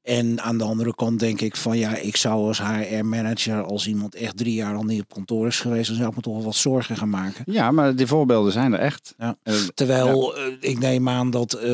[0.06, 4.14] En aan de andere kant denk ik van ja, ik zou als HR-manager, als iemand
[4.14, 6.44] echt drie jaar al niet op kantoor is geweest, dan zou ik me toch wel
[6.44, 7.44] wat zorgen gaan maken.
[7.52, 9.14] ja, maar die voorbeelden zijn er echt.
[9.18, 9.36] Ja.
[9.42, 11.68] Eh, Terwijl eh, ik neem aan dat eh,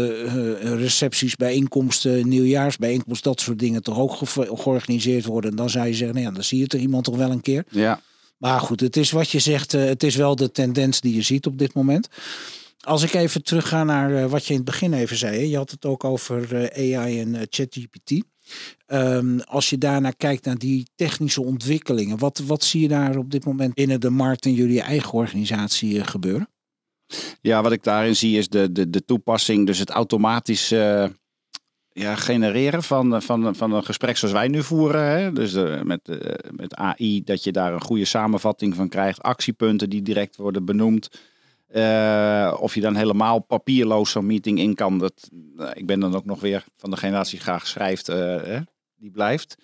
[0.63, 5.51] recepties, bijeenkomsten, nieuwjaarsbijeenkomsten, dat soort dingen toch ook ge- georganiseerd worden.
[5.51, 7.41] En dan zou je zeggen, nou ja, dan zie je toch iemand toch wel een
[7.41, 7.65] keer.
[7.71, 8.01] ja.
[8.37, 11.47] Maar goed, het is wat je zegt, het is wel de tendens die je ziet
[11.47, 12.09] op dit moment.
[12.83, 15.49] Als ik even terugga naar eh, wat je in het begin even zei.
[15.49, 18.25] Je had het ook over eh, AI en eh, ChatGPT.
[18.87, 22.19] Ehm, als je daarnaar kijkt naar die technische ontwikkelingen.
[22.19, 26.05] Wat, wat zie je daar op dit moment binnen de markt en jullie eigen organisatie
[26.05, 26.49] gebeuren?
[27.41, 30.69] Ja, wat ik daarin zie is de, de, de toepassing, dus het automatisch
[31.89, 35.05] ja, genereren van, van, van een gesprek zoals wij nu voeren.
[35.05, 35.33] Hè?
[35.33, 36.19] Dus met,
[36.51, 41.09] met AI, dat je daar een goede samenvatting van krijgt, actiepunten die direct worden benoemd.
[41.73, 44.99] Eh, of je dan helemaal papierloos zo'n meeting in kan.
[44.99, 48.61] Dat, nou, ik ben dan ook nog weer van de generatie die graag schrijft, eh,
[48.97, 49.57] die blijft.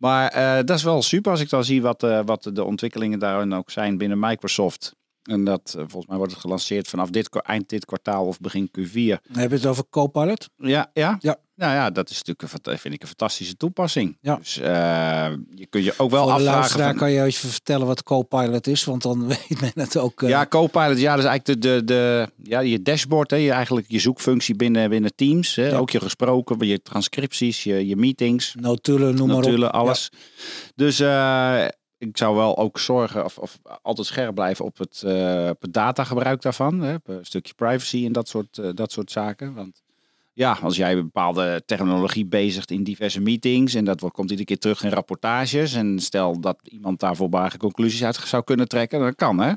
[0.00, 3.18] Maar eh, dat is wel super als ik dan zie wat, eh, wat de ontwikkelingen
[3.18, 4.94] daarin ook zijn binnen Microsoft.
[5.22, 8.70] En dat, eh, volgens mij wordt het gelanceerd vanaf dit, eind dit kwartaal of begin
[8.70, 9.20] Q4.
[9.28, 10.48] Dan heb je het over Copilot.
[10.56, 11.16] Ja, ja.
[11.20, 11.36] Ja.
[11.60, 14.16] Nou ja, dat is natuurlijk een, vind ik een fantastische toepassing.
[14.20, 14.36] Ja.
[14.36, 16.58] Dus eh, je kunt je ook wel Voor de afvragen.
[16.58, 20.22] luisteraar Van, kan je even vertellen wat Copilot is, want dan weet men het ook.
[20.22, 23.50] eh, ja, Copilot, ja, dat is eigenlijk de, de, de, ja, je dashboard, hè, je,
[23.50, 25.54] eigenlijk je zoekfunctie binnen, binnen Teams.
[25.56, 25.76] Hè, Ja.
[25.76, 28.54] Ook je gesproken, je transcripties, je, je meetings.
[28.60, 29.42] notulen, noem maar op.
[29.42, 30.10] natuurlijk alles.
[30.74, 31.64] Dus eh,
[31.98, 35.02] ik zou wel ook zorgen of, of altijd scherp blijven op het,
[35.50, 36.80] op het datagebruik daarvan.
[36.80, 39.54] Hè, op een stukje privacy en dat soort, dat soort zaken.
[39.54, 39.82] Want
[40.32, 44.48] ja, als jij een bepaalde technologie bezigt in diverse meetings en dat wordt- komt iedere
[44.48, 45.74] keer terug in rapportages.
[45.74, 49.52] En stel dat iemand daar voorbarige conclusies uit zou kunnen trekken, dan kan hè.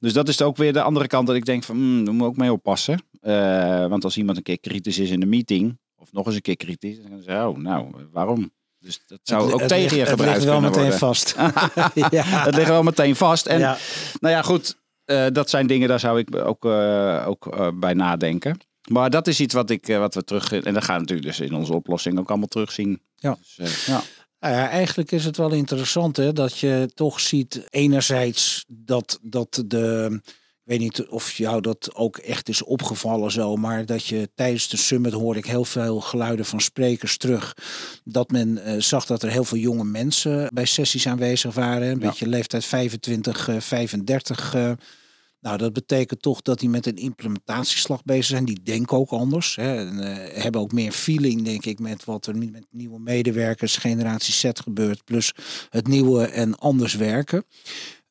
[0.00, 2.30] Dus dat is ook weer de andere kant dat ik denk van, hmm, daar moet
[2.30, 3.02] ik mee oppassen.
[3.20, 6.40] Eh, want als iemand een keer kritisch is in een meeting, of nog eens een
[6.40, 8.50] keer kritisch, dan zeggen ze, oh, nou, waarom?
[8.78, 10.98] Dus dat zou Het- ook het tegen ligt- je Het gebruikt ligt wel meteen worden.
[10.98, 11.34] vast.
[12.10, 12.22] ja.
[12.22, 13.46] Het ligt wel meteen vast.
[13.46, 13.76] En ja.
[14.20, 18.58] nou ja, goed, eh, dat zijn dingen, daar zou ik ook, eh, ook bij nadenken.
[18.92, 20.52] Maar dat is iets wat, ik, eh, wat we terug...
[20.52, 23.00] En dat gaan we natuurlijk dus in onze oplossing ook allemaal terugzien.
[23.16, 23.38] Ja.
[23.56, 24.02] Dus, eh, ja.
[24.40, 29.62] Nou ja, eigenlijk is het wel interessant hè, dat je toch ziet enerzijds dat, dat
[29.66, 30.18] de...
[30.64, 34.68] Ik weet niet of jou dat ook echt is opgevallen zo, maar dat je tijdens
[34.68, 37.56] de summit hoorde ik heel veel geluiden van sprekers terug.
[38.04, 41.88] Dat men eh, zag dat er heel veel jonge mensen bij sessies aanwezig waren.
[41.88, 42.06] Een Ja.
[42.08, 44.54] beetje leeftijd 25, eh, 35.
[45.40, 45.48] Eh.
[45.48, 48.44] nou, dat betekent toch dat die met een implementatieslag bezig zijn.
[48.44, 49.56] Die denken ook anders.
[49.56, 53.76] Hè, en, eh, hebben ook meer feeling, denk ik, met wat er met nieuwe medewerkers,
[53.76, 55.04] generatie Z gebeurt.
[55.04, 55.32] Plus
[55.68, 57.44] het nieuwe en anders werken.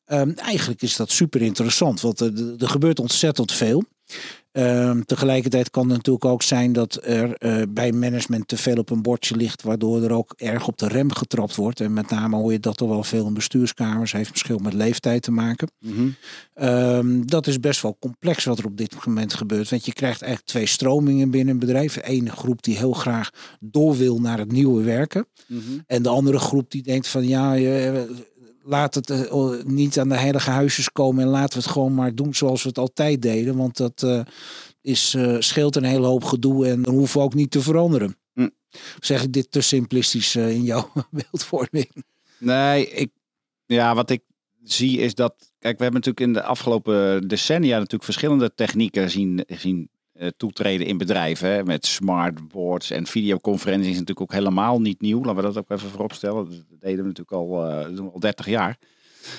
[0.04, 3.84] Ehm, eigenlijk is dat super interessant, want er, er gebeurt ontzettend veel.
[4.52, 8.90] Ehm, tegelijkertijd kan het natuurlijk ook zijn dat er eh, bij management te veel op
[8.90, 11.80] een bordje ligt, waardoor er ook erg op de rem getrapt wordt.
[11.80, 15.22] En met name hoor je dat toch wel veel in bestuurskamers, heeft misschien met leeftijd
[15.22, 15.70] te maken.
[15.78, 16.08] Mhm.
[16.54, 19.70] Ehm, dat is best wel complex wat er op dit moment gebeurt.
[19.70, 22.02] Want je krijgt eigenlijk twee stromingen binnen een bedrijf.
[22.02, 25.26] Ene groep die heel graag door wil naar het nieuwe werken.
[25.46, 25.60] Mhm.
[25.86, 28.06] En de andere groep die denkt van ja, je,
[28.70, 31.24] laat het eh, oh, niet aan de heilige huisjes komen.
[31.24, 33.56] En laten we het gewoon maar doen zoals we het altijd deden.
[33.56, 34.20] Want dat eh,
[34.80, 38.16] is, eh, scheelt een hele hoop gedoe en dan hoeven we ook niet te veranderen.
[38.34, 38.48] Of
[39.00, 42.04] Zeg ik dit te simplistisch in jouw beeldvorming?
[42.38, 43.10] Nee, ik,
[43.66, 44.22] ja, wat ik
[44.62, 45.34] zie is dat...
[45.58, 49.88] Kijk, we hebben natuurlijk in de afgelopen decennia natuurlijk verschillende technieken zien, zien
[50.36, 51.66] toetreden in bedrijven.
[51.66, 55.18] Met smartboards en videoconferenties is natuurlijk ook helemaal niet nieuw.
[55.18, 56.48] Laten we dat ook even vooropstellen.
[56.48, 58.78] Dat deden we natuurlijk al, eh, al 30 jaar.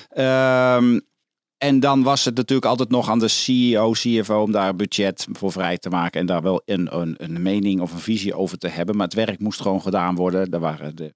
[0.08, 1.00] Ehm,
[1.58, 5.52] en dan was het natuurlijk altijd nog aan de CEO, CFO om daar budget voor
[5.52, 6.20] vrij te maken.
[6.20, 8.96] En daar wel een, een, een mening of een visie over te hebben.
[8.96, 10.50] Maar het werk moest gewoon gedaan worden.
[10.50, 11.14] Daar waren de,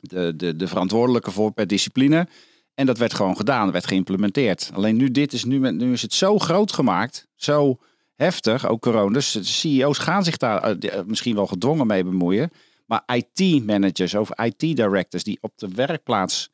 [0.00, 2.28] de, de, de verantwoordelijke voor per discipline.
[2.74, 4.70] En dat werd gewoon gedaan, werd geïmplementeerd.
[4.74, 7.78] Alleen nu, dit is, nu, nu is het zo groot gemaakt, zo
[8.16, 9.12] heftig, ook corona.
[9.12, 12.50] Dus de CEO's gaan zich daar eh, eh, misschien wel gedwongen mee bemoeien.
[12.86, 16.50] Maar IT-managers of IT-directors die op de werkplaats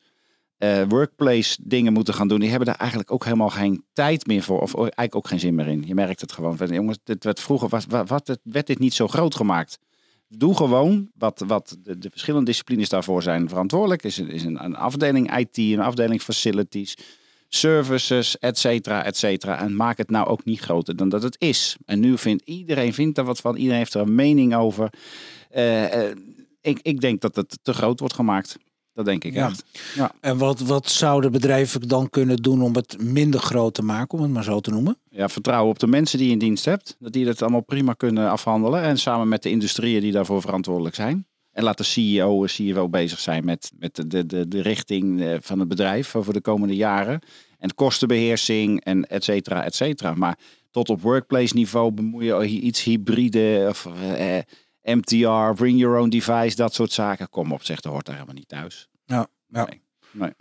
[0.58, 4.42] eh, workplace dingen moeten gaan doen, die hebben daar eigenlijk ook helemaal geen tijd meer
[4.42, 4.60] voor.
[4.60, 5.82] Of eigenlijk ook geen zin meer in.
[5.86, 6.56] Je merkt het gewoon.
[6.68, 9.78] Jongens, dit werd vroeger was, wat, werd dit niet zo groot gemaakt.
[10.28, 14.02] Doe gewoon wat, wat de, de verschillende disciplines daarvoor zijn verantwoordelijk.
[14.02, 16.96] Is, is een, een afdeling IT, een afdeling facilities,
[17.54, 19.58] services, et cetera, et cetera.
[19.60, 21.76] En maak het nou ook niet groter dan dat het is.
[21.84, 23.56] En nu vindt iedereen vindt er wat van.
[23.56, 24.90] Iedereen heeft er een mening over.
[25.50, 26.16] Eh, eh,
[26.60, 28.56] ik, ik denk dat het te groot wordt gemaakt.
[28.94, 29.48] Dat denk ik Ja.
[29.48, 29.64] echt.
[30.20, 34.24] En wat, wat zouden bedrijven dan kunnen doen om het minder groot te maken, om
[34.24, 34.98] het maar zo te noemen?
[35.10, 36.96] Ja, vertrouwen op de mensen die je in dienst hebt.
[36.98, 38.82] Dat die dat allemaal prima kunnen afhandelen.
[38.82, 41.26] En samen met de industrieën die daarvoor verantwoordelijk zijn.
[41.52, 45.22] En laat de CEO en CEO bezig zijn met, met de, de, de, de richting
[45.22, 47.20] eh, van het bedrijf voor de komende jaren.
[47.58, 50.14] En kostenbeheersing en et cetera, et cetera.
[50.14, 50.38] Maar
[50.70, 53.86] tot op workplace niveau bemoeien iets hybride of
[54.16, 54.38] eh,
[54.82, 57.28] MTR, bring your own device, dat soort zaken.
[57.28, 58.88] Kom op, zegt, dat hoort daar helemaal niet thuis.
[59.04, 59.64] Ja, ja.
[59.64, 59.80] Nee.
[60.10, 60.32] Nee.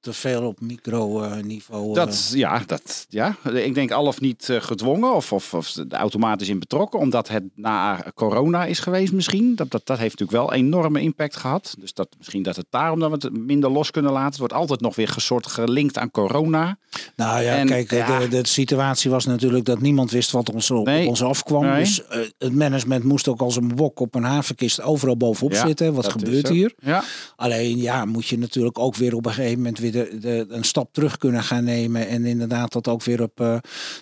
[0.00, 1.94] Te veel op micro-niveau.
[1.94, 6.48] Dat, ja, dat, ja, ik denk al of niet eh, gedwongen of, of, of automatisch
[6.48, 6.98] in betrokken.
[7.00, 9.54] Omdat het na corona is geweest misschien.
[9.54, 11.74] Dat, dat, dat heeft natuurlijk wel enorme impact gehad.
[11.78, 14.28] Dus dat, misschien dat het daarom dat we het minder los kunnen laten.
[14.28, 16.78] Het wordt altijd nog weer gesoort gelinkt aan corona.
[17.16, 18.18] Nou ja, En, kijk, ja.
[18.18, 21.06] De, de situatie was natuurlijk dat niemand wist wat ons op, Nee.
[21.08, 21.64] ons afkwam.
[21.64, 21.78] Nee.
[21.78, 25.66] Dus eh, het management moest ook als een bok op een havenkist overal bovenop Ja,
[25.66, 25.94] zitten.
[25.94, 26.74] Wat gebeurt hier?
[26.78, 27.02] Ja,
[27.36, 30.64] Alleen ja, moet je natuurlijk ook weer op een gegeven moment weer de, de, een
[30.64, 32.08] stap terug kunnen gaan nemen.
[32.08, 33.40] En inderdaad dat ook weer op.
[33.40, 33.56] eh,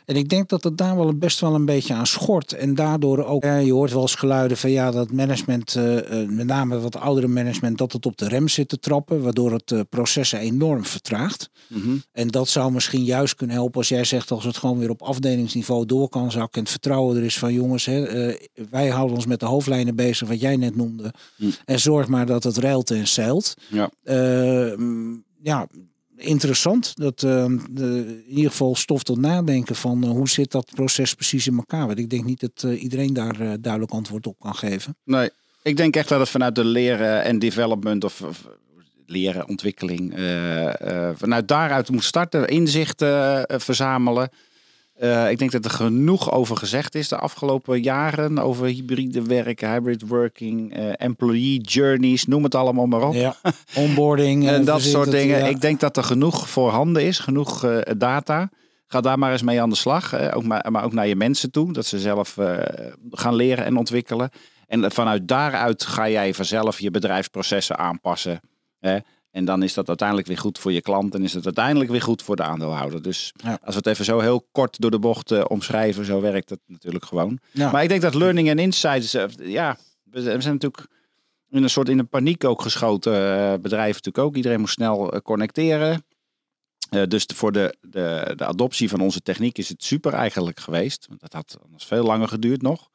[0.05, 2.53] en ik denk dat het daar wel best wel een beetje aan schort.
[2.53, 6.47] En daardoor ook, eh, je hoort wel eens geluiden van ja, dat management, eh, met
[6.47, 9.23] name wat oudere management, dat het op de rem zit te trappen.
[9.23, 11.51] Waardoor het processen enorm vertraagt.
[11.67, 11.97] Mhm.
[12.13, 15.03] En dat zou misschien juist kunnen helpen als jij zegt als het gewoon weer op
[15.03, 16.53] afdelingsniveau door kan zakken.
[16.53, 18.33] En het vertrouwen er is van jongens, hè,
[18.71, 21.13] wij houden ons met de hoofdlijnen bezig, wat jij net noemde.
[21.37, 21.51] Hm.
[21.65, 23.55] En zorg maar dat het reilt en zeilt.
[23.69, 23.91] Ja.
[25.43, 25.69] Ja,
[26.19, 26.97] interessant.
[26.97, 31.15] Dat eh, de, in ieder geval stof tot nadenken van eh, hoe zit dat proces
[31.15, 31.87] precies in elkaar.
[31.87, 34.97] Want ik denk niet dat eh, iedereen daar duidelijk antwoord op kan geven.
[35.05, 35.31] Nee,
[35.63, 38.49] ik denk echt dat het vanuit de leren en development of, of
[39.07, 40.13] leren, ontwikkeling,
[41.15, 44.31] vanuit daaruit moet starten, inzichten verzamelen.
[44.99, 49.71] Eh, ik denk dat er genoeg over gezegd is de afgelopen jaren over hybride werken,
[49.71, 53.15] hybrid working, eh, employee journeys, noem het allemaal maar op.
[53.15, 53.37] Ja,
[53.75, 55.39] onboarding En eh, dat verzint soort dingen.
[55.39, 55.47] ja.
[55.47, 58.51] Ik denk dat er genoeg voorhanden is, genoeg data.
[58.87, 60.33] Ga daar maar eens mee aan de slag.
[60.35, 61.73] ook maar, maar ook naar je mensen toe.
[61.73, 62.37] Dat ze zelf
[63.11, 64.31] gaan leren en ontwikkelen.
[64.67, 68.41] En vanuit daaruit ga jij vanzelf je bedrijfsprocessen aanpassen.
[68.81, 68.99] Hè?
[69.31, 71.15] En dan is dat uiteindelijk weer goed voor je klant.
[71.15, 73.03] En is het uiteindelijk weer goed voor de aandeelhouder.
[73.03, 73.51] Dus Ja.
[73.51, 76.05] als we het even zo heel kort door de bocht eh, omschrijven.
[76.05, 77.39] Zo werkt het natuurlijk gewoon.
[77.53, 77.71] Ja.
[77.71, 79.15] Maar ik denk dat learning en insights.
[79.15, 80.87] eh, ja, we zijn natuurlijk
[81.51, 83.13] in een soort in een paniek ook geschoten.
[83.15, 84.37] eh, bedrijven natuurlijk ook.
[84.37, 86.05] Iedereen moest snel connecteren.
[87.09, 91.07] Dus de- voor de, de, de adoptie van onze techniek is het super eigenlijk geweest.
[91.09, 92.89] Want dat had anders veel langer geduurd nog.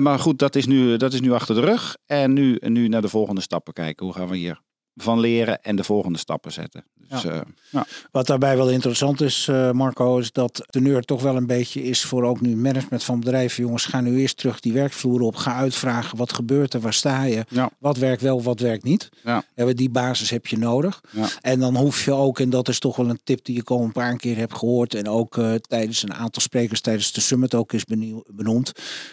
[0.00, 1.96] Maar goed, dat is, nu, dat is nu achter de rug.
[2.06, 4.06] En nu, nu naar de volgende stappen kijken.
[4.06, 4.60] Hoe gaan we hier
[4.96, 6.84] van leren en de volgende stappen zetten.
[7.08, 7.30] Dus, Ja.
[7.32, 7.86] eh, ja.
[8.10, 11.82] Wat daarbij wel interessant is, eh, Marco, is dat de teneur toch wel een beetje
[11.82, 13.62] is voor ook nu management van bedrijven.
[13.64, 15.36] Jongens, ga nu eerst terug die werkvloer op.
[15.36, 17.44] Ga uitvragen, wat gebeurt er, waar sta je?
[17.48, 17.70] Ja.
[17.78, 19.08] Wat werkt wel, wat werkt niet?
[19.24, 19.44] Ja.
[19.54, 21.00] Ja, die basis heb je nodig.
[21.10, 21.26] Ja.
[21.40, 23.82] En dan hoef je ook, en dat is toch wel een tip die ik al
[23.82, 24.94] een paar keer heb gehoord.
[24.94, 28.72] En ook eh, tijdens een aantal sprekers tijdens de summit ook is benieuw- benoemd.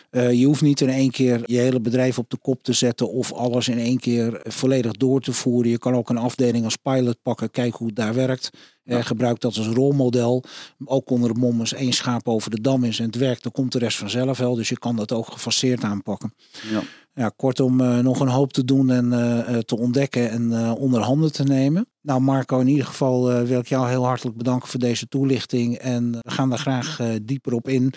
[0.10, 3.10] Eh, je hoeft niet in één keer je hele bedrijf op de kop te zetten
[3.12, 5.71] of alles in één keer volledig door te voeren.
[5.72, 8.50] Je kan ook een afdeling als pilot pakken, kijken hoe het daar werkt.
[8.84, 10.44] Eh, gebruik dat als rolmodel.
[10.86, 13.52] Ook onder het mom als één schaap over de dam is en het werkt, dan
[13.52, 14.56] komt de rest vanzelf wel.
[14.56, 16.34] Dus je kan dat ook gefaseerd aanpakken.
[16.72, 16.82] Ja.
[17.14, 21.32] Ja, kortom, eh, nog een hoop te doen en eh, te ontdekken en onder handen
[21.32, 21.91] te nemen.
[22.04, 25.78] Nou, Marco, in ieder geval eh, wil ik jou heel hartelijk bedanken voor deze toelichting.
[25.78, 27.94] En we gaan daar graag eh, dieper op in.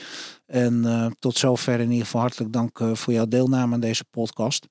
[0.46, 4.04] En eh, tot zover in ieder geval hartelijk dank eh, voor jouw deelname aan deze
[4.10, 4.66] podcast.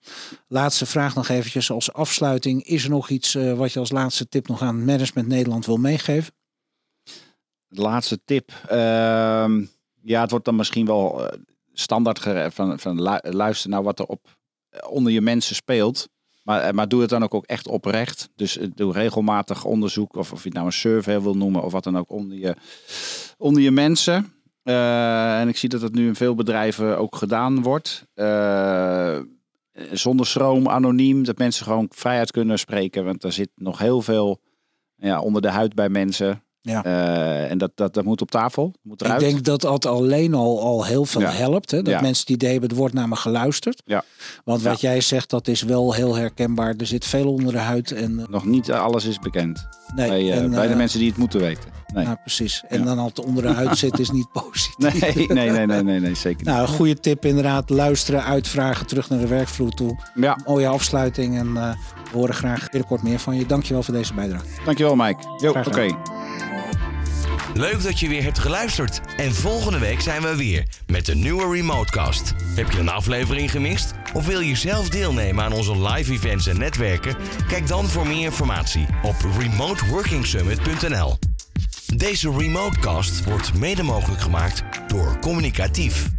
[0.48, 2.64] Laatste vraag nog eventjes als afsluiting.
[2.64, 5.78] Is er nog iets eh, wat je als laatste tip nog aan Management Nederland wil
[5.78, 6.34] meegeven?
[7.68, 8.52] Laatste tip.
[8.68, 9.66] Ehm,
[10.02, 11.40] ja, het wordt dan misschien wel eh,
[11.74, 12.20] standaard
[12.54, 14.38] van, van lu- luister naar wat er op,
[14.70, 16.10] eh, onder je mensen speelt.
[16.44, 18.30] Maar, eh, maar doe het dan ook, ook echt oprecht.
[18.36, 20.16] Dus eh, doe regelmatig onderzoek.
[20.16, 21.64] Of, of je het nou een survey wil noemen.
[21.64, 22.56] Of wat dan ook onder je,
[23.38, 24.34] onder je mensen.
[24.64, 28.06] Eh, en ik zie dat het nu in veel bedrijven ook gedaan wordt.
[29.92, 31.24] Zonder schroom, anoniem.
[31.24, 33.06] Dat mensen gewoon vrijheid kunnen spreken.
[33.06, 34.42] Want er zit nog heel veel
[34.96, 36.44] ja, onder de huid bij mensen.
[36.66, 36.84] Ja.
[36.84, 39.22] Eh, en dat, dat, dat moet op tafel, moet Ik eruit.
[39.22, 41.30] denk dat dat alleen al, al heel veel Ja.
[41.32, 41.72] helpt.
[41.72, 41.82] Hè?
[41.82, 42.02] Dat Ja.
[42.02, 43.82] mensen het idee hebben, er wordt naar me geluisterd.
[43.86, 44.04] Ja.
[44.44, 46.74] Want wat jij zegt, dat is wel heel herkenbaar.
[46.78, 47.92] Er zit veel onder de huid.
[47.92, 51.10] En, eh, Nog niet alles is bekend nee, bij, eh, en, bij de mensen die
[51.10, 51.70] het moeten weten.
[51.94, 52.64] Nee, Nou, precies.
[52.68, 54.78] En dan het onder de huid zit, is niet positief.
[55.02, 56.46] nee, nee, nee, nee, nee, nee, zeker niet.
[56.46, 57.70] Nou, een goede tip inderdaad.
[57.70, 59.98] Luisteren, uitvragen, terug naar de werkvloer toe.
[60.16, 61.74] Ja, Mooie afsluiting en we
[62.12, 63.46] horen graag binnenkort meer van je.
[63.46, 64.46] Dankjewel voor deze bijdrage.
[64.66, 65.48] dankjewel Mike.
[65.48, 65.88] Oké.
[67.54, 69.02] Leuk dat je weer hebt geluisterd.
[69.18, 72.34] En volgende week zijn we weer met een nieuwe Remotecast.
[72.56, 73.94] Heb je een aflevering gemist?
[74.14, 77.16] Of wil je zelf deelnemen aan onze live events en netwerken?
[77.48, 81.18] Kijk dan voor meer informatie op remoteworkingsummit.nl.
[81.96, 86.10] Deze Remotecast wordt mede mogelijk gemaakt door Communicatief.